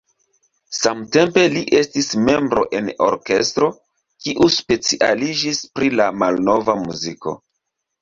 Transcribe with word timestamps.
Samtempe 0.77 1.43
li 1.57 1.61
estis 1.81 2.09
membro 2.31 2.65
en 2.79 2.91
orkestro, 3.09 3.71
kiu 4.27 4.51
specialiĝis 4.59 5.65
pri 5.79 5.95
la 6.03 6.13
malnova 6.25 6.81
muziko. 6.85 7.41